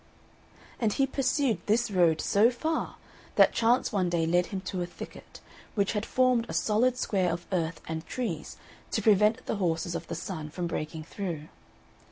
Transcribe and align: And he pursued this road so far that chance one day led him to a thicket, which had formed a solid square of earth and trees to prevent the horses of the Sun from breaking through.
And 0.79 0.93
he 0.93 1.05
pursued 1.05 1.59
this 1.67 1.91
road 1.91 2.21
so 2.21 2.49
far 2.49 2.95
that 3.35 3.53
chance 3.53 3.91
one 3.91 4.09
day 4.09 4.25
led 4.25 4.47
him 4.47 4.59
to 4.61 4.81
a 4.81 4.87
thicket, 4.87 5.41
which 5.75 5.93
had 5.93 6.07
formed 6.07 6.47
a 6.49 6.55
solid 6.55 6.97
square 6.97 7.31
of 7.31 7.45
earth 7.51 7.81
and 7.87 8.03
trees 8.07 8.57
to 8.93 9.03
prevent 9.03 9.45
the 9.45 9.57
horses 9.57 9.93
of 9.93 10.07
the 10.07 10.15
Sun 10.15 10.49
from 10.49 10.65
breaking 10.65 11.03
through. 11.03 11.49